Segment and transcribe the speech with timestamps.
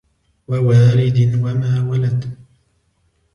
[0.49, 2.37] ووالد وما ولد